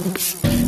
[0.00, 0.61] اه،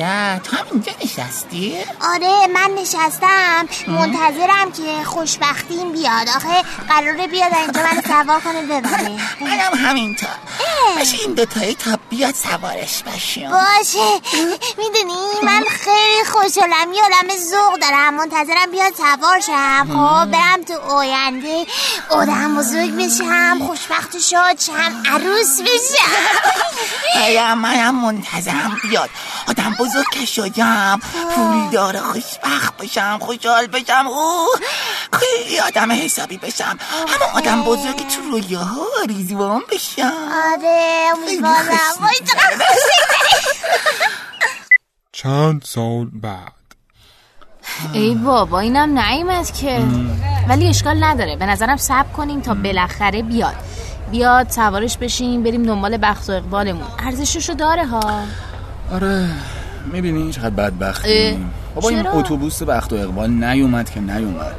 [0.00, 1.76] عجب تو هم اینجا نشستی؟
[2.14, 3.68] آره من نشستم.
[3.88, 6.28] منتظرم که خوشبختیم بیاد.
[6.36, 10.28] آخه قراره بیاد اینجا من سوار کنه ببره منم همینطور.
[10.98, 13.50] باشه این دوتایی تا بیاد سوارش بشیم.
[13.50, 14.20] باشه.
[14.78, 16.92] می‌دونی من خیلی خوشحالم.
[16.92, 18.14] یه عالم ذوق دارم.
[18.14, 19.86] منتظرم بیاد سوار شم.
[19.88, 21.66] خب برم تو آینده.
[22.08, 23.58] آدم بزرگ بشم.
[23.66, 25.02] خوشبخت و شاد شم.
[25.12, 26.12] عروس بشم.
[27.62, 29.10] منم منتظرم بیاد؟
[29.48, 31.00] آدم بزرگ که شدم
[31.34, 33.18] پولدار خوشبخت بشم.
[33.20, 34.06] خوشحال بشم.
[34.08, 34.46] او
[35.12, 36.78] خیلی آدم حسابی بشم.
[37.08, 40.12] همه آدم بزرگ تو رویاها آرزوام بشم
[40.52, 41.02] آره
[45.12, 46.52] چند سال بعد.
[47.92, 49.82] ای بابا اینم نایمد که.
[50.48, 51.36] ولی اشکال نداره.
[51.36, 53.54] به نظرم صبر کنیم تا بالاخره بیاد.
[54.10, 56.86] بیاد سوارش بشیم بریم دنبال بخت و اقبالمون.
[56.98, 58.22] ارزششو داره ها.
[58.92, 59.30] آره.
[59.92, 64.54] می‌بینی چقدر اه، بدبختیم بابا این؟ اتوبوس بخت و اقبال نیومد که نیومد.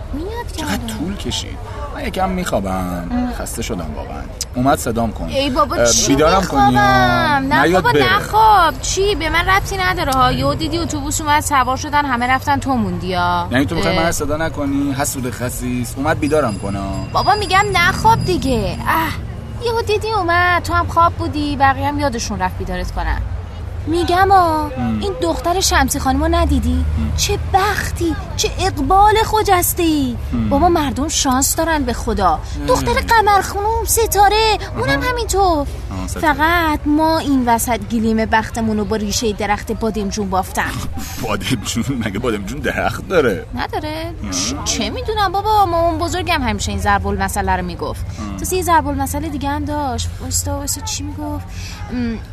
[0.58, 1.58] چقدر طول کشید.
[1.96, 3.32] من یکم میخوابم.
[3.40, 4.22] خسته شدم واقعا.
[4.56, 5.26] اومد صدام کن.
[5.26, 8.82] ای بابا چی بیدارم کنی؟ میخوابم؟ نه بابا؟ نخواب.
[8.82, 10.12] چی؟ به من ربطی نداره.
[10.12, 13.48] ها یهو دیدی اتوبوس اومد سوار شدن همه رفتن تو موندی ها.
[13.52, 14.00] یعنی تو می‌خوای.
[14.00, 15.94] من صدا نکنی؟ حسود خسیس.
[15.98, 18.78] اومد بیدارم کنم بابا میگم نخواب دیگه.
[18.88, 19.10] اه.
[19.66, 20.64] یهو دیدی اومد.
[20.64, 21.56] تو هم خواب بودی.
[21.56, 23.22] بقیه هم یادشون رفت بیدارت کنن.
[23.88, 24.70] میگم آ
[25.02, 26.86] این دختر شمسی خانمو ندیدی؟
[27.17, 28.16] چه بختی.
[28.38, 30.16] چه اقبال خجسته
[30.50, 32.40] بابا مردم شانس دارن به خدا.
[32.68, 35.68] دختر قمر خانوم ستاره اونم همینطور.
[36.08, 40.72] فقط ما این وسط گلیم بختمون رو با ریشه درخت بادمجون بافتم
[41.24, 44.13] بادمجون مگه بادمجون درخت داره؟ نداره.
[44.66, 48.06] چه می‌دونم بابا مامان بزرگم همیشه این ضرب المثل رو می‌گفت.
[48.40, 50.09] تو یه ضرب المثل دیگه هم داشت.
[50.22, 51.46] واستا واستا چی می‌گفت؟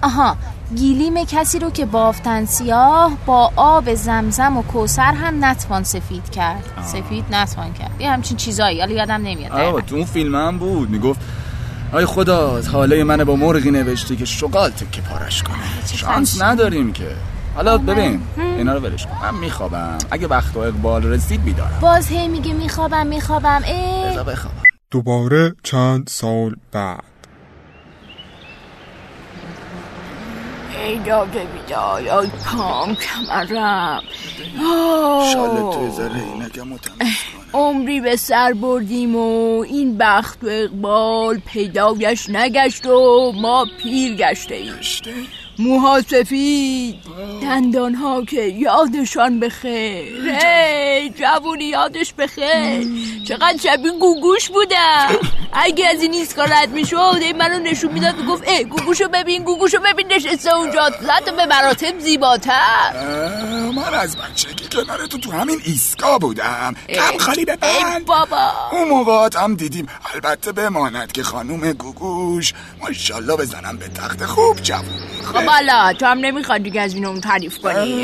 [0.03, 0.37] آها.
[0.77, 6.65] گیلیم کسی رو که بافتن سیاه با آب زمزم و کوسر هم نتوان سفید کرد.
[6.83, 7.91] سفید نتوان کرد.
[8.01, 9.81] یه همچین چیزایی حالا یادم نمیاد آه.
[9.81, 10.91] تو اون فیلم هم بود.
[10.91, 11.21] می‌گفت
[11.93, 15.57] آی خدا حاله من با مرغی نوشتی که شغال تکه پارش کنه.
[15.95, 16.43] شانس.
[16.43, 17.09] نداریم که.
[17.55, 19.13] حالا ببین اینا رو ولش کن.
[19.23, 19.99] من میخوابم.
[20.11, 23.61] اگه وقت و اقبال رسید بیدارم باز هی میگه میخوابم میخوابم.
[24.11, 24.63] بذار بخوابم.
[24.91, 27.10] دوباره چند سال بعد.
[30.85, 34.03] ای داده بیدای آی پام کمرم.
[35.33, 36.23] شالت ذره
[37.53, 44.55] عمری به سر بردیم و این بخت و اقبال پیدایش نگشت و ما پیر گشته
[44.55, 44.75] ایم
[45.61, 46.95] موها سفید.
[47.43, 52.89] دندان ها که یادشان بخیر هی جوونی یادش بخیر
[53.29, 55.09] چقدر شبیه گوگوش بودم.
[55.53, 59.79] اگه از این ایستگاه رد می‌شد این منو نشون می‌داد می‌گفت ای گوگوشو ببین گوگوشو
[59.79, 60.91] ببین نشسته اونجا.
[60.91, 62.93] زد به مراتب زیباتر.
[63.77, 66.75] من از بچگی کنار تو تو همین ایسکا بودم.
[66.89, 68.53] کم خالی ای ببند بابا.
[68.81, 69.87] اون موقعات هم دیدیم.
[70.15, 76.19] البته بماند که خانوم گوگوش ماشالله بزنم به تخت خوب جوون خب حالا تو هم
[76.19, 78.03] نمی‌خواد دیگه از این اون تعریف کنی.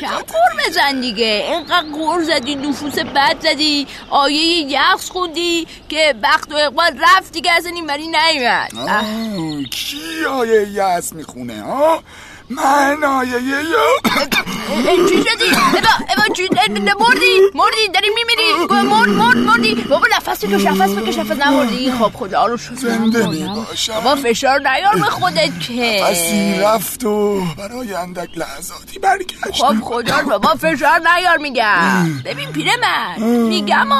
[0.00, 1.44] کم قور بزن دیگه.
[1.48, 3.86] اینقدر قور زدی نفوس بد زدی.
[4.10, 8.70] آیه یخس خوندی که بخت و اقبال رفت دیگه از این بری نیمد
[9.70, 12.02] کی آیه یس می‌خونه ها؟
[12.50, 13.40] من آیه
[15.08, 16.48] چی شدی؟ ابا ابا چی؟
[17.00, 19.74] مردی مردی داری میمیری؟ مرد مرد مردی.
[19.74, 22.74] بابا نفس بکش نفس بکش نفس نمردی خب خدا رو شکر.
[22.74, 23.26] زنده.
[23.26, 23.94] می‌باشم.
[23.94, 26.02] بابا فشار نیار به خودت که.
[26.04, 29.62] پسی رفت و برای اندک لحظاتی برگشت.
[29.62, 33.92] خب خدا رو بابا فشار نیار میگم ببین پیره من میگم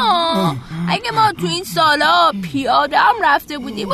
[0.89, 3.89] اگه ما تو این سالا پیاده هم رفته بودیم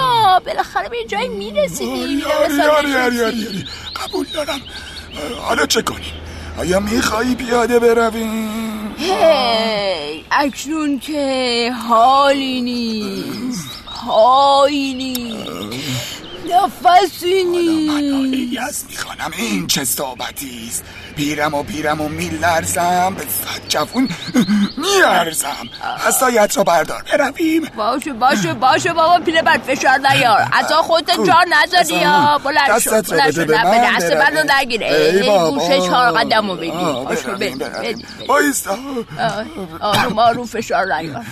[0.46, 2.18] بالاخره به یه جایی می‌رسیدیم.
[2.18, 3.64] یاری یاری یاری یاری یاری.
[4.04, 4.45] قبول دارم.
[4.52, 6.12] اه، حالا چه کنیم؟
[6.58, 13.68] آیا میخوایی پیاده برویم؟ هی اکنون که حالی نیست.
[13.86, 16.22] حالی نیست.
[16.50, 19.30] نفسینی منایی از می‌خوانم.
[19.38, 20.84] این چه صحبتی است؟
[21.16, 23.14] پیرم و پیرم و میلرزم.
[23.14, 24.08] به صد جوون
[24.82, 25.68] میارزم.
[26.08, 27.02] اصایت رو بردار.
[27.12, 27.62] برویم.
[27.76, 30.48] باشه باشه باشه بابا پیله بر فشار نیار.
[30.52, 31.16] از خودت.
[31.26, 34.18] جا نزدی یا؟ بلند شو رو بلند بده شو به نه من دست برویم.
[34.36, 35.50] منو نگیره بابا.
[35.50, 37.98] گوشه چهار قدم رو بگی آه، باشه برویم، بده برویم.
[37.98, 38.76] بده بایستا
[39.80, 41.24] آروم آروم فشار نیار.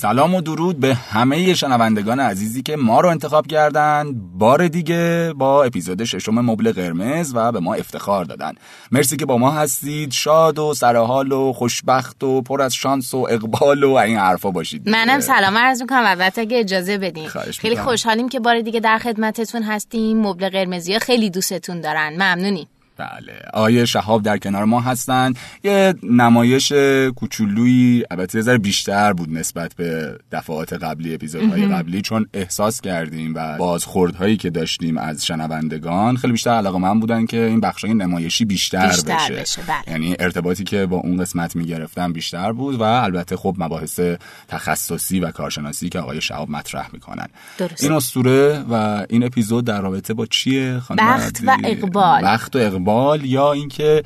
[0.00, 4.12] سلام و درود به همه شنوندگان عزیزی که ما رو انتخاب کردن.
[4.34, 8.52] بار دیگه با اپیزود ششم مبل قرمز و به ما افتخار دادن.
[8.92, 10.12] مرسی که با ما هستید.
[10.12, 14.88] شاد و سرحال و خوشبخت و پر از شانس و اقبال و این حرفا باشید.
[14.88, 16.02] منم سلام عرض می‌کنم.
[16.06, 17.28] البته اگه اجازه بدین.
[17.28, 17.76] خیلی.
[17.76, 20.26] خوشحالیم که بار دیگه در خدمتتون هستیم.
[20.26, 22.12] مبل قرمزی خیلی دوستتون دارن.
[22.12, 22.68] ممنونی
[23.00, 25.32] بله آیه شهاب در کنار ما هستن
[25.64, 26.72] یه نمایش
[27.16, 33.32] کوچولویی البته یه ذره بیشتر بود نسبت به دفعات قبلی اپیزودهای قبلی چون احساس کردیم
[33.36, 38.44] و بازخوردهایی که داشتیم از شنوندگان خیلی بیشتر علاقه من بودن که این بخشای نمایشی
[38.44, 39.76] بیشتر, بیشتر بشه, بشه، بله.
[39.86, 44.00] یعنی ارتباطی که با اون قسمت می‌گرفتم بیشتر بود و البته خب مباحث
[44.48, 47.26] تخصصی و کارشناسی که آقای شهاب مطرح می‌کنن
[47.58, 47.84] درسته.
[47.84, 52.24] این اسطوره و این اپیزود در رابطه با چیه خانم بخت و؟ اقبال.
[52.24, 52.89] بخت و اقبال
[53.22, 54.02] یا اینکه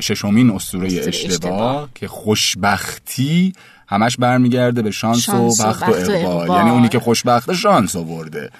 [0.00, 1.88] ششمین اسطوره اشتباه, اشتباه.
[1.94, 3.52] که خوشبختی
[3.88, 6.26] همش برمیگرده به شانس, شانس و بخت و, اقبال.
[6.26, 6.58] اقبال.
[6.58, 8.50] یعنی اونی که خوشبخته شانس آورده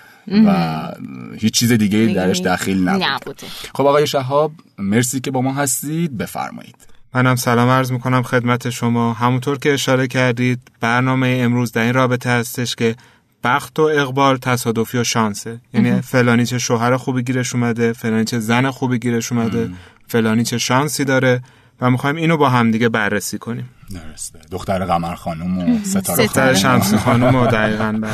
[0.46, 0.92] و
[1.38, 3.12] هیچ چیز دیگه درش دخیل نبوده.
[3.14, 3.46] نبوده.
[3.74, 6.76] خب آقای شهاب مرسی که با ما هستید بفرمایید
[7.14, 12.30] منم سلام عرض می‌کنم خدمت شما همونطور که اشاره کردید برنامه امروز در این رابطه
[12.30, 12.96] هستش که
[13.44, 15.60] بخت و اقبال تصادفی و شانسه.
[15.74, 19.70] یعنی فلانی چه شوهر خوبی گیرش اومده فلانی چه زن خوبی گیرش اومده
[20.06, 21.42] فلانی چه شانسی داره
[21.80, 23.70] و می‌خوایم اینو با همدیگه بررسی کنیم.
[23.94, 24.38] درسته.
[24.50, 28.12] دختر قمر خانم و ستاره دختر شمسی خانم و دقیقا بله.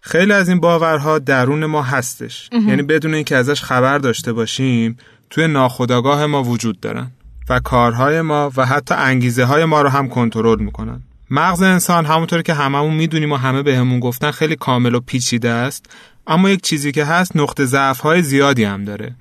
[0.00, 2.50] خیلی از این باورها درون ما هستش.
[2.52, 4.96] یعنی بدون اینکه ازش خبر داشته باشیم
[5.30, 7.10] توی ناخودآگاه ما وجود دارن
[7.48, 11.02] و کارهای ما و حتی انگیزه های ما رو هم کنترل می‌کنن.
[11.30, 15.86] مغز انسان همونطور که هممون می‌دونیم و همه بهمون گفتن خیلی کامل و پیچیده است
[16.26, 19.14] اما یک چیزی که هست نقطه ضعف های زیادی هم داره.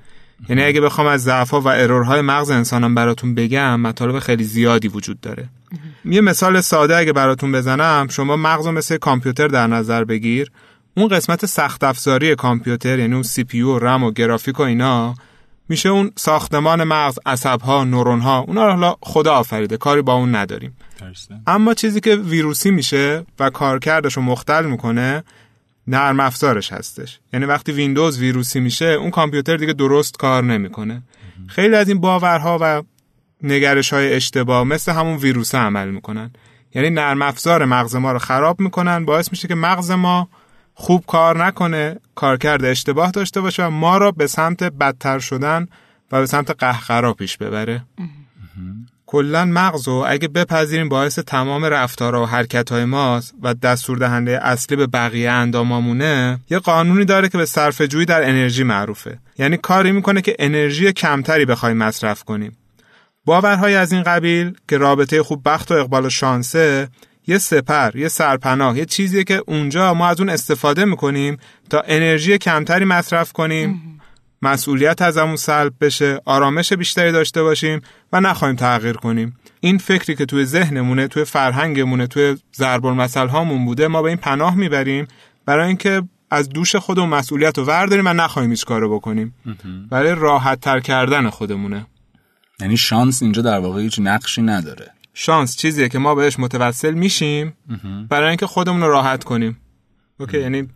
[0.50, 4.44] یعنی اگه بخوام از ضعف ها و error های مغز انسانم براتون بگم مطالب خیلی
[4.44, 5.50] زیادی وجود داره.
[6.06, 10.52] یه مثال ساده اگه براتون بزنم شما مغز مثل کامپیوتر در نظر بگیر.
[10.98, 15.16] اون قسمت سخت افزاری کامپیوتر یعنی اون CPU و رم و گرافیک و اینا
[15.74, 20.78] میشه اون ساختمان مغز عصبها نورونها اونا رو حالا خدا آفریده کاری با اون نداریم.
[21.00, 21.36] درسته.
[21.48, 25.24] اما چیزی که ویروسی میشه و کارکردش رو مختل می‌کنه
[25.88, 27.20] نرم افزارش هستش.
[27.34, 31.02] یعنی وقتی ویندوز ویروسی میشه اون کامپیوتر دیگه درست کار نمی‌کنه.
[31.48, 32.84] خیلی از این باورها و
[33.44, 36.32] نگرش های اشتباه مثل همون ویروس عمل می‌کنن.
[36.76, 40.30] یعنی نرم افزار مغز ما رو خراب می‌کنن باعث میشه که مغز ما
[40.74, 45.68] خوب کار نکنه کارکرد اشتباه داشته باشه و ما را به سمت بدتر شدن
[46.12, 47.86] و به سمت قهقرا پیش ببره.
[49.06, 54.78] کلا مغز رو اگه بپذیریم باعث تمام رفتارها و حرکتهای ماست و دستور دهنده اصلی
[54.78, 59.20] به بقیه اندامامونه یه قانونی داره که به صرفه جویی در انرژی معروفه.
[59.38, 62.58] یعنی کاری می‌کنه که انرژی کمتری بخوایم مصرف کنیم.
[63.26, 66.88] باورهای از این قبیل که رابطه خوب بخت و اقبال و شانسه
[67.28, 71.38] یه سپر، یه سرپناه، یه چیزیه که اونجا ما از اون استفاده می‌کنیم
[71.70, 74.00] تا انرژی کمتری مصرف کنیم.
[74.42, 77.82] مسئولیت از همون سلب بشه آرامش بیشتری داشته باشیم
[78.14, 79.38] و نخواهیم تغییر کنیم.
[79.60, 84.18] این فکری که توی ذهنمونه توی فرهنگمونه توی ضرب المثل هامون بوده ما به این
[84.18, 85.08] پناه می‌بریم
[85.46, 86.02] برای اینکه
[86.32, 89.36] از دوش خودمون مسئولیت رو ورداریم و نخواهیم هیچ کارو بکنیم.
[89.90, 91.86] برای راحت تر کردن خودمونه.
[92.60, 94.92] یعنی شانس اینجا در واقع هیچ نقشی نداره.
[95.14, 97.54] شانس چیزیه که ما بهش متوسل میشیم
[98.10, 99.58] برای اینکه خودمون رو راحت کنیم
[100.20, 100.68] اوکی یعنی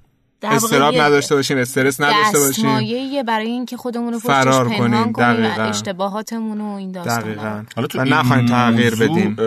[0.44, 5.12] استراب نداشته باشیم استرس نداشته باشیم دستمایه برای اینکه خودمون رو فرار کنیم.
[5.12, 5.64] دقیقاً.
[5.64, 9.38] و اشتباهاتمون و این داستانا دقیقا حالا تو این نخواهیم تغییر بدیم.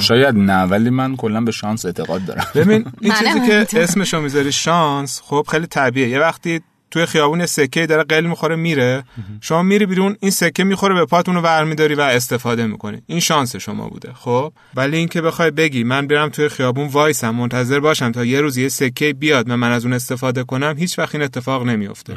[0.00, 3.82] شاید نه ولی من کلا به شانس اعتقاد دارم ببین این منم چیزی که.
[3.82, 6.60] اسمشو می‌ذاری شانس خب خیلی طبیعیه یه وقتی
[6.90, 9.04] توی خیابون سکه داره قل می‌خوره میره.
[9.40, 13.02] شما میری بیرون این سکه می‌خوره به پاتون رو برمیداری و استفاده می‌کنی.
[13.06, 14.12] این شانس شما بوده.
[14.14, 18.56] خب؟ ولی اینکه بخوای بگی من برم توی خیابون وایسم منتظر باشم تا یه روز
[18.56, 22.16] یه سکه بیاد و من از اون استفاده کنم هیچ وقت این اتفاق نمیفته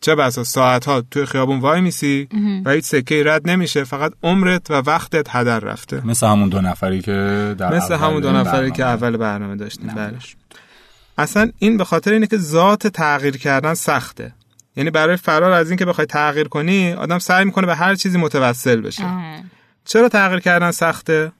[0.00, 2.28] چه بسا ساعت ها توی خیابون وای میسی
[2.64, 6.06] و هیچ سکه رد نمیشه فقط عمرت و وقتت هدر رفته.
[6.06, 8.84] مثل همون دو نفری که در مثل همون دو نفری که.
[8.84, 9.86] اول برنامه داشتیم.
[9.86, 10.36] بلش
[11.18, 14.34] اصلا این به خاطر اینه که ذات تغییر کردن سخته.
[14.76, 18.18] یعنی برای فرار از این که بخوای تغییر کنی آدم سعی می‌کنه به هر چیزی
[18.18, 19.04] متوسل بشه.
[19.84, 21.32] چرا تغییر کردن سخته؟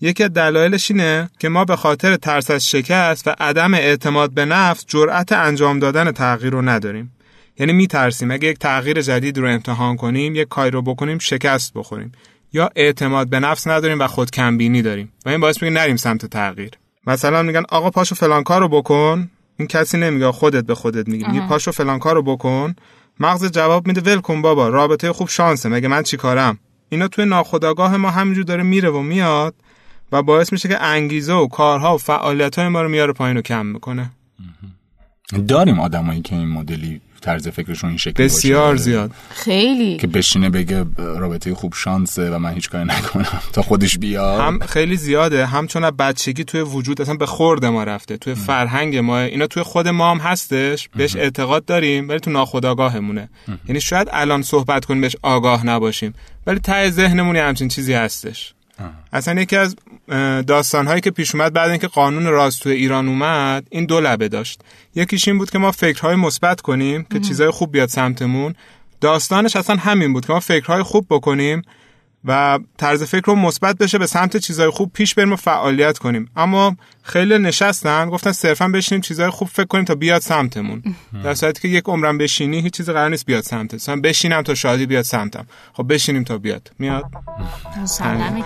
[0.00, 4.44] یکی از دلایلش اینه که ما به خاطر ترس از شکست و عدم اعتماد به
[4.44, 7.12] نفس جرأت انجام دادن تغییر رو نداریم.
[7.58, 8.30] یعنی میترسیم.
[8.30, 12.12] اگه یک تغییر جدید رو امتحان کنیم یک کاری رو بکنیم شکست بخوریم.
[12.52, 15.12] یا اعتماد به نفس نداریم و خود کمبینی داریم.
[15.26, 16.70] و این باعث میشه نریم سمت تغییر.
[17.06, 19.30] مثلا میگن آقا پاشو فلان کارو بکن.
[19.58, 21.24] این کسی نمیگه خودت به خودت میگی.
[21.26, 22.74] میگه پاشو فلان کارو بکن.
[23.20, 25.68] مغز جواب میده ول کن بابا رابطه خوب شانسه.
[25.68, 26.58] مگه من چیکارم
[26.88, 29.54] اینا توی ناخودآگاه ما همینجور داره میره و میاد
[30.12, 33.42] و باعث میشه که انگیزه و کارها و فعالیت های ما رو میاره پایین و
[33.42, 34.10] کم می‌کنه.
[35.48, 38.82] داریم آدمایی که این مدلی طرز فکرشون این شکلی بسیار باشه.
[38.82, 39.10] زیاد.
[39.30, 39.96] خیلی.
[39.96, 44.40] که بشینه بگه رابطه خوب شانسه و من هیچ کاری نکنم تا خودش بیاد.
[44.40, 45.46] هم خیلی زیاده.
[45.46, 48.16] هم چون از بچگی توی وجود اصلا به خورد ما رفته.
[48.16, 49.18] توی فرهنگ ما.
[49.18, 50.88] اینا توی خود ما هم هستش.
[50.96, 53.28] بهش اعتقاد داریم ولی تو ناخودآگاهمونه.
[53.68, 56.14] یعنی شاید الان صحبت کنیم بهش آگاه نباشیم.
[56.46, 58.54] ولی ته ذهنمون یه همچین چیزی هستش.
[59.12, 59.76] اصلا یکی از
[60.46, 64.28] داستان هایی که پیش اومد بعد اینکه قانون راست توی ایران اومد این دو لبه
[64.28, 64.60] داشت.
[64.94, 68.54] یکیش این بود که ما فکرهای مثبت کنیم که چیزای خوب بیاد سمتمون.
[69.00, 71.62] داستانش اصلا همین بود که ما فکرهای خوب بکنیم
[72.24, 76.30] و طرز فکر رو مثبت بشه به سمت چیزای خوب پیش بریم و فعالیت کنیم.
[76.36, 80.82] اما خیلی نشستن گفتن صرفا بشینیم چیزای خوب فکر کنیم تا بیاد سمتمون.
[81.24, 83.74] در صورتی که یک عمرم بشینی هیچ چیزی قرار نیست بیاد سمتت.
[83.74, 85.46] مثلا بشینم تا شادی بیاد سمتم.
[85.72, 86.70] خب بشینیم تا بیاد.
[86.78, 87.04] میاد؟
[87.82, 88.44] مسلمه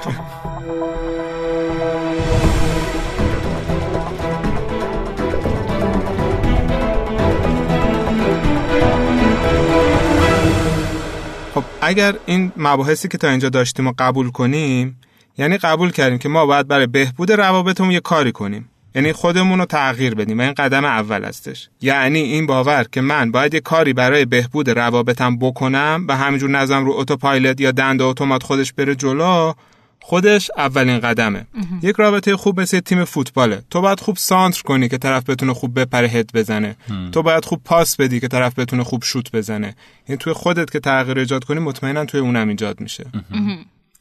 [11.58, 15.00] خب اگر این مباحثی که تا اینجا داشتیم و قبول کنیم
[15.38, 18.68] یعنی قبول کردیم که ما باید برای بهبود روابطمون یه کاری کنیم.
[18.94, 21.68] یعنی خودمون رو تغییر بدیم و این قدم اول هستش.
[21.80, 26.84] یعنی این باور که من باید یه کاری برای بهبود روابطم بکنم و همینجور نظم
[26.84, 29.52] رو اتوپایلوت یا دنده اتومات خودش بره جلو
[30.08, 31.46] خودش اولین قدمه.
[31.82, 33.62] یک رابطه خوب مثل تیم فوتباله.
[33.70, 36.76] تو باید خوب سانتر کنی که طرف بتونه خوب بپره هد بزنه.
[37.12, 39.74] تو باید خوب پاس بدی که طرف بتونه خوب شوت بزنه.
[40.08, 43.06] یعنی توی خودت که تغییر ایجاد کنی مطمئنا توی اونم ایجاد میشه.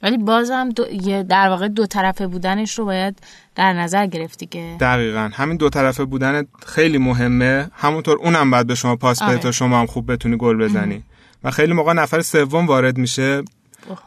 [0.04, 0.86] ولی بازم دو...
[0.92, 3.20] یه در واقع دو طرفه بودنش رو باید
[3.56, 5.30] در نظر گرفتی که دقیقا.
[5.34, 7.70] همین دو طرفه بودن خیلی مهمه.
[7.74, 9.40] همونطور اونم باید به شما پاس بده آره.
[9.40, 11.04] تا شما هم خوب بتونی گل بزنی.
[11.44, 13.44] و خیلی موقع نفر سوم وارد میشه.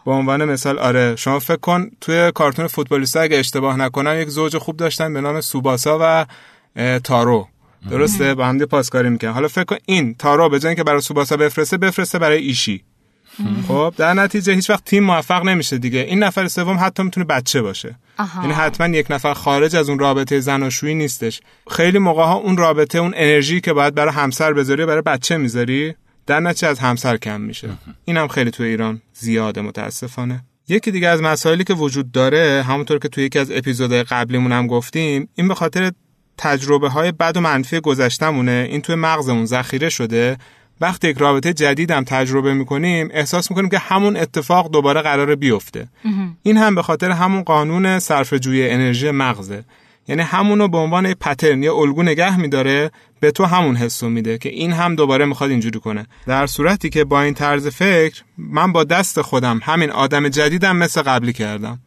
[0.06, 4.56] به عنوان مثال آره شما فکر کن توی کارتون فوتبالیستا اگه اشتباه نکنم یک زوج
[4.56, 6.26] خوب داشتن به نام سوباسا و
[6.99, 7.49] تارو.
[7.90, 9.32] درسته؟ با هم پاسکاری می‌کنن.
[9.32, 12.84] حالا فکر کن این تارو به جای اینکه برای سوباسا بفرسته بفرسته برای ایشی.
[13.68, 16.00] خب در نتیجه هیچ وقت تیم موفق نمیشه دیگه.
[16.00, 17.99] این نفر سوم حتی می‌تونه بچه باشه.
[18.18, 18.42] آها.
[18.42, 21.40] یعنی حتما یک نفر خارج از اون رابطه زناشویی نیستش.
[21.70, 25.94] خیلی موقع ها اون رابطه اون انرژی که باید برای همسر بذاری برای بچه می‌ذاری؟
[26.30, 27.68] در نتیجه از همسر کم میشه.
[28.04, 30.44] این هم خیلی تو ایران زیاده متاسفانه.
[30.68, 34.66] یکی دیگه از مسائلی که وجود داره همونطور که توی یکی از اپیزودهای قبلیمون هم
[34.66, 35.92] گفتیم این به خاطر
[36.38, 40.37] تجربه های بد و منفی گذشتمونه این توی مغزمون ذخیره شده.
[40.80, 45.88] وقتی یک رابطه جدید هم تجربه می‌کنیم احساس می‌کنیم که همون اتفاق دوباره قراره بیفته.
[46.42, 49.64] این هم به خاطر همون قانون صرف جوی انرژی مغزه.
[50.11, 52.90] یعنی همونو به عنوان یه پترن یا الگو نگه میداره
[53.21, 56.07] به تو همون حسو میده که این هم دوباره می‌خواد اینجوری کنه.
[56.26, 61.02] در صورتی که با این طرز فکر من با دست خودم همین آدم جدیدم مثل
[61.02, 61.79] قبلی کردم.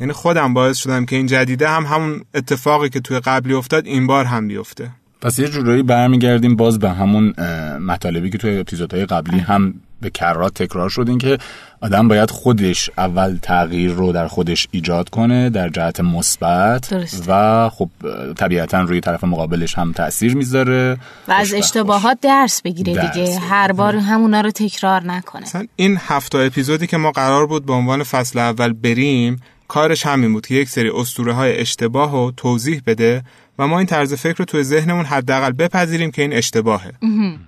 [0.00, 4.06] یعنی خودم باعث شدم که این جدیده هم همون اتفاقی که توی قبلی افتاد این
[4.06, 4.90] بار هم بیفته.
[5.20, 7.34] پس یه جورایی برمیگردیم باز به همون
[7.78, 11.38] مطالبی که توی اپیزودهای قبلی هم به کرات تکرار شد این که
[11.80, 17.06] آدم باید خودش اول تغییر رو در خودش ایجاد کنه در جهت مثبت.
[17.26, 17.88] و خب
[18.36, 20.96] طبیعتا روی طرف مقابلش هم تاثیر می‌ذاره.
[21.28, 23.38] و از اشتباهات درس بگیره درس دیگه.
[23.38, 25.42] هر بار همونا رو تکرار نکنه.
[25.42, 30.32] مثلا این هفت اپیزودی که ما قرار بود به عنوان فصل اول بریم کارش همین
[30.32, 33.22] بود که یک سری اسطوره های اشتباه رو توضیح بده
[33.58, 36.92] و ما این طرز فکر رو توی ذهنمون حداقل بپذیریم که این اشتباهه.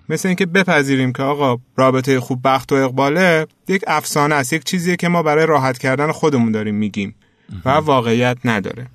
[0.08, 4.96] مثل اینکه بپذیریم که آقا رابطه خوب بخت و اقباله یک افسانه است یک چیزیه
[4.96, 7.14] که ما برای راحت کردن خودمون داریم میگیم
[7.64, 8.86] و واقعیت نداره.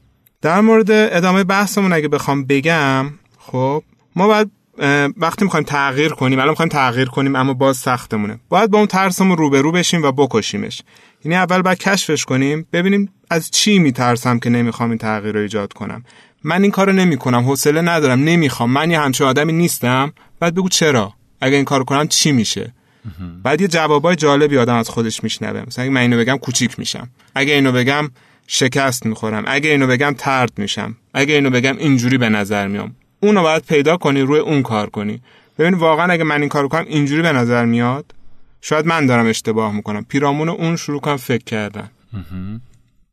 [0.42, 3.06] در مورد ادامه بحثمون اگه بخوام بگم
[3.38, 3.84] خب
[4.16, 4.46] ما
[4.82, 8.40] اه، وقتی می‌خوایم تغییر کنیم الان می‌خوایم تغییر کنیم اما باز سختمونه.
[8.50, 10.82] باید با اون ترسمون روبرو بشیم و بکشیمش.
[11.26, 15.74] یعنی اول باید کشفش کنیم ببینیم از چی میترسم که نمی‌خوام این تغییر رو ایجاد
[15.74, 16.04] کنم.
[16.44, 20.14] من این کارو نمی‌کنم حوصله ندارم نمی‌خوام من یه همچین آدمی نیستم.
[20.40, 22.74] بعد بگو چرا؟ اگه این کارو کنم چی میشه؟
[23.44, 25.64] بعد یه جوابای جالبی آدم از خودش میشنوه.
[25.68, 27.10] مثلا اگه من اینو بگم کوچیک میشم.
[27.36, 28.10] اگه اینو بگم
[28.48, 29.44] شکست می‌خورم.
[29.48, 30.96] اگه اینو بگم ترد میشم.
[31.14, 32.96] اگه اینو بگم اینجوری به نظر میام.
[33.20, 35.22] اونو باید پیدا کنی روی اون کار کنی.
[35.60, 38.06] ببین واقعا اگه من این کارو کنم اینجوری به نظر میاد
[38.62, 40.06] شاید من دارم اشتباه می‌کنم.
[40.10, 41.90] پیرامون اون شروع کنم فکر کردن.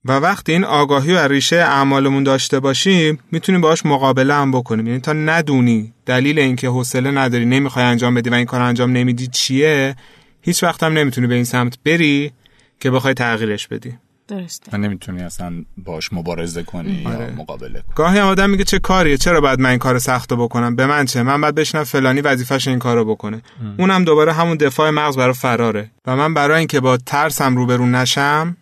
[0.08, 4.86] و وقتی این آگاهی و ریشه اعمالمون داشته باشیم می‌تونیم باهاش مقابله هم بکنیم.
[4.86, 9.26] یعنی تا ندونی دلیل اینکه حوصله نداری نمی‌خوای انجام بدی و این کار انجام نمیدی
[9.26, 9.96] چیه
[10.42, 12.32] هیچ وقت هم نمی‌تونی به این سمت بری
[12.80, 13.94] که بخوای تغییرش بدی.
[14.28, 14.70] درسته.
[14.72, 17.94] و نمی‌تونی اصلا باش مبارزه کنی یا مقابله کنی.
[17.94, 21.04] گاهی هم آدم میگه چه کاریه چرا باید من این کار سخت بکنم؟ به من
[21.04, 23.42] چه؟ من باید بشنم فلانی وظیفش این کارو بکنه.
[23.78, 25.90] اونم دوباره همون دفاع مغز برای فراره.
[26.06, 28.56] و من برای اینکه با ترسم روبرو نشم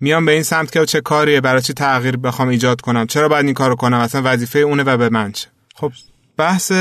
[0.00, 3.44] میام به این سمت که چه کاریه برای چی تغییر بخوام ایجاد کنم؟ چرا باید
[3.44, 5.92] این کارو کنم؟ اصلا وظیفه اونه و به من چه؟ خب
[6.36, 6.72] بحث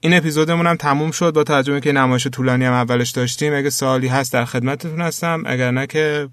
[0.00, 3.54] این اپیزودمون هم تموم شد با توجه به که نمایش طولانی هم اولش داشتیم.
[3.54, 5.42] اگه سوالی هست در خدمتتون هستم.
[5.46, 6.28] اگر نه که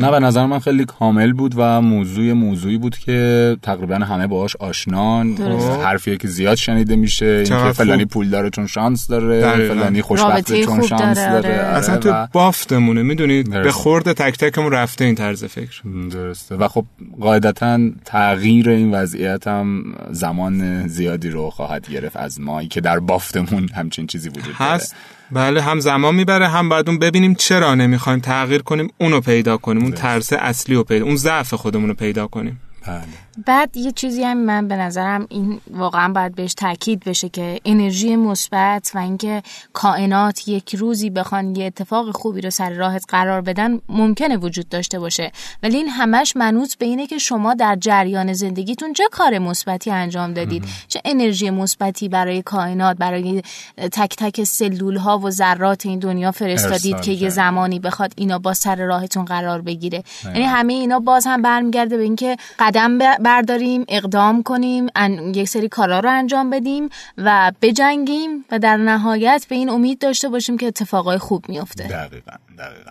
[0.00, 4.56] نه به نظر من خیلی کامل بود و موضوع موضوعی بود که تقریبا همه باهاش
[4.56, 5.72] آشنان درسته.
[5.82, 8.12] حرفیه که زیاد شنیده میشه اینکه فلانی خوب.
[8.12, 9.74] پول داره چون شانس داره دقیقاً.
[9.74, 11.76] فلانی خوشبخته چون خوب شانس داره، داره آره.
[11.76, 13.72] اصلا تو و- بافتمونه می‌دونید به.
[13.72, 16.84] خورد تک تکمون رفته این طرز فکر درسته و خب
[17.20, 23.68] قاعدتا تغییر این وضعیت هم زمان زیادی رو خواهد گرفت از ما که در بافتمون
[23.68, 24.96] همچین چیزی وجود داره هست
[25.30, 29.82] بله هم زمان می‌بره هم بعد اون ببینیم چرا نمی‌خوایم تغییر کنیم اونو پیدا کنیم
[29.82, 33.25] اون ترس اصلی رو پیدا اون ضعف خودمون رو پیدا کنیم بله.
[33.46, 38.16] بعد یه چیزی هم من به نظرم این واقعا باید بهش تاکید بشه که انرژی
[38.16, 43.80] مثبت و اینکه کائنات یک روزی بخوان یه اتفاق خوبی رو سر راهت قرار بدن
[43.88, 45.32] ممکنه وجود داشته باشه.
[45.62, 50.32] ولی این همش منوط به اینه که شما در جریان زندگیتون چه کار مثبتی انجام
[50.32, 50.64] دادید.
[50.88, 53.42] چه انرژی مثبتی برای کائنات برای
[53.76, 57.28] تک تک سلول ها و ذرات این دنیا فرستادید که یه.
[57.28, 60.02] زمانی بخواد اینا با سر راهتون قرار بگیره.
[60.24, 65.48] یعنی همه اینا باز هم برمیگرده به اینکه قدم ب- برداریم اقدام کنیم ان- یک
[65.48, 70.58] سری کارا رو انجام بدیم و بجنگیم و در نهایت به این امید داشته باشیم
[70.58, 71.84] که اتفاقای خوب میفته.
[71.84, 72.90] دقیقا دقیقا.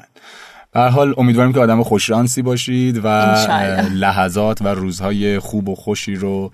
[0.71, 3.07] به هر حال امیدواریم که آدم خوششانسی باشید و
[3.93, 6.51] لحظات و روزهای خوب و خوشی رو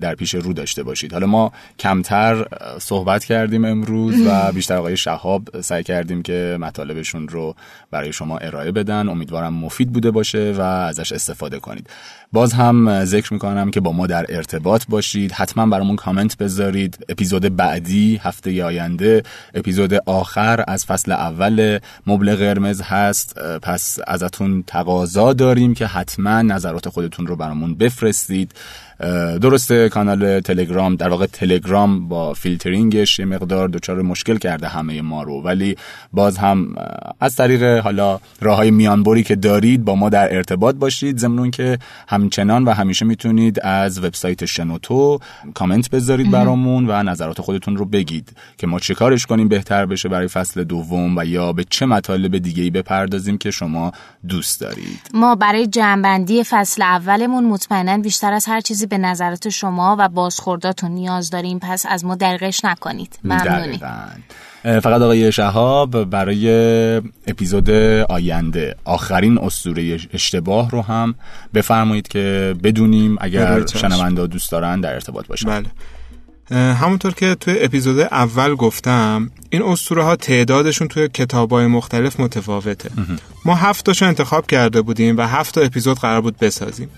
[0.00, 1.12] در پیش رو داشته باشید.
[1.12, 2.46] حالا ما کمتر
[2.78, 7.54] صحبت کردیم امروز و بیشتر آقای شهاب سعی کردیم که مطالبشون رو
[7.90, 9.08] برای شما ارائه بدن.
[9.08, 11.90] امیدوارم مفید بوده باشه و ازش استفاده کنید.
[12.32, 15.32] باز هم ذکر می‌کنم که با ما در ارتباط باشید.
[15.32, 17.06] حتما برامون کامنت بذارید.
[17.08, 19.22] اپیزود بعدی هفته آینده
[19.54, 23.38] اپیزود آخر از فصل اول مبل قرمز هست.
[23.62, 28.52] پس ازتون تقاضا داریم که حتما نظرات خودتون رو برامون بفرستید.
[29.40, 35.22] درسته کانال تلگرام در واقع تلگرام با فیلترینگش یه مقدار دچار مشکل کرده همه ما
[35.22, 35.42] رو.
[35.42, 35.76] ولی
[36.12, 36.74] باز هم
[37.20, 41.18] از طریق حالا راه های میانبری که دارید با ما در ارتباط باشید.
[41.18, 41.78] ضمن که
[42.08, 45.18] همچنان و همیشه می‌تونید از وبسایت شنوتو
[45.54, 50.08] کامنت بذارید برامون و نظرات خودتون رو بگید که ما چه کارش کنیم بهتر بشه
[50.08, 53.92] برای فصل دوم و یا به چه مطالب دیگه ای بپردازیم که شما
[54.28, 55.00] دوست دارید.
[55.14, 60.90] ما برای جنبندی فصل اولمون مطمئنا بیشتر از هر چیزی به نظرات شما و بازخورداتون
[60.90, 63.18] نیاز داریم پس از ما درقش نکنید.
[63.24, 63.80] ممنونی
[64.62, 66.46] فقط آقای شهاب برای
[67.26, 67.70] اپیزود
[68.10, 71.14] آینده آخرین اسطوره اشتباه رو هم
[71.54, 73.66] بفرمایید که بدونیم اگر.
[73.66, 75.48] شنونده دوست دارن در ارتباط باشن.
[75.48, 75.68] بله.
[76.74, 82.90] همونطور که توی اپیزود اول گفتم این اسطوره ها تعدادشون توی کتاب های مختلف متفاوته.
[83.44, 86.88] ما هفت تاشو انتخاب کرده بودیم و هفت تا اپیزود قرار بود بسازیم.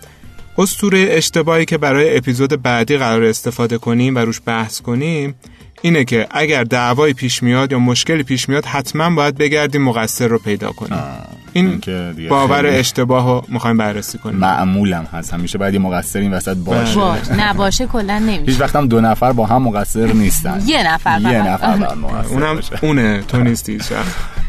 [0.58, 5.34] اسطوره اشتباهی که برای اپیزود بعدی قرار استفاده کنیم و روش بحث کنیم
[5.82, 10.38] اینه که اگر دعوایی پیش میاد یا مشکلی پیش میاد حتما باید بگردیم مقصر رو
[10.38, 10.92] پیدا کنیم.
[10.92, 14.36] این این باور خیلی اشتباه رو می‌خوایم بررسی کنیم.
[14.36, 15.34] معمولم هست.
[15.34, 16.94] همیشه باید یه مقصر این وسط باشه.
[16.94, 17.18] باش.
[17.38, 18.50] نباشه کلا نمیشه.
[18.52, 20.62] هیچ وقت هم دو نفر با هم مقصر نیستن.
[20.66, 21.46] یه نفر یه فقط.
[21.46, 21.94] نفر
[22.30, 22.60] اونم.
[22.82, 23.22] اونه.
[23.22, 23.78] تو نیستی.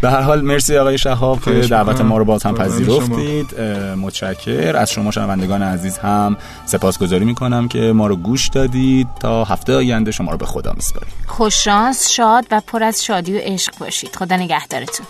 [0.01, 2.01] به هر حال مرسی آقای شهاب که دعوت.
[2.01, 3.59] ما رو باز هم پذیرفتید.
[3.97, 4.77] متشکر.
[4.77, 9.07] از شما شنوندگان عزیز هم سپاسگزاری می‌کنم که ما رو گوش دادید.
[9.19, 11.13] تا هفته آینده شما رو به خدا میسپاریم.
[11.27, 14.15] خوششانس شاد و پر از شادی و عشق باشید.
[14.15, 15.05] خدا نگهدارتون.